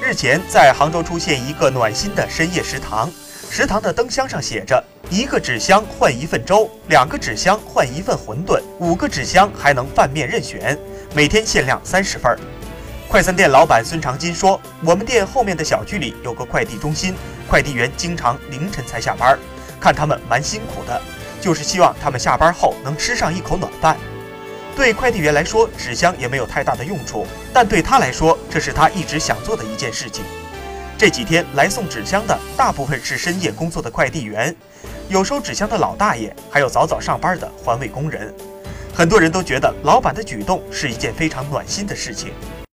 [0.00, 3.10] 日前，在杭州出现一个暖心的深夜食堂，
[3.50, 10.78] 食堂的灯箱上写着：一个纸箱换一份粥，两个纸箱换一份馄饨，五个纸箱还能饭面任选，
[11.14, 12.38] 每天限量三十份。
[13.08, 17.14] 快餐店老板孙长金说：“我们店后面的小区里有个快递中心，
[17.48, 19.36] 快递员经常凌晨才下班，
[19.80, 21.00] 看他们蛮辛苦的，
[21.40, 23.96] 就是希望他们下班后能吃上一口暖饭。”
[24.78, 30.24] 对快递员来说，纸箱也没有太大的用处，但对他来说，这是他一直想做的一件事情。
[30.96, 34.54] 这几天来送纸箱的大部分是深夜工作的快递员，
[35.08, 38.32] 有收纸箱的老大爷，还有早早上班的环卫工人。
[38.94, 42.32] 很多人都觉得老板的举动是一件非常暖心的事情。